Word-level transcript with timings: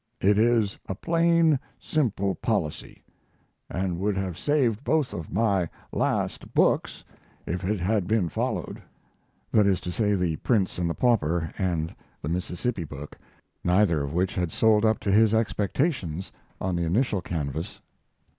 It 0.19 0.39
is 0.39 0.79
a 0.89 0.95
plain, 0.95 1.59
simple 1.79 2.33
policy, 2.33 3.03
and 3.69 3.99
would 3.99 4.17
have 4.17 4.35
saved 4.35 4.83
both 4.83 5.13
of 5.13 5.31
my 5.31 5.69
last 5.91 6.55
books 6.55 7.05
if 7.45 7.63
it 7.63 7.79
had 7.79 8.07
been 8.07 8.27
followed. 8.27 8.81
[That 9.51 9.67
is 9.67 9.79
to 9.81 9.91
say, 9.91 10.15
'The 10.15 10.37
Prince 10.37 10.79
and 10.79 10.89
the 10.89 10.95
Pauper' 10.95 11.53
and 11.55 11.93
the 12.23 12.29
Mississippi 12.29 12.83
book, 12.83 13.15
neither 13.63 14.01
of 14.01 14.11
which 14.11 14.33
had 14.33 14.51
sold 14.51 14.85
up 14.85 14.99
to 15.01 15.11
his 15.11 15.35
expectations 15.35 16.31
on 16.59 16.75
the 16.75 16.83
initial 16.83 17.21
canvass. 17.21 17.79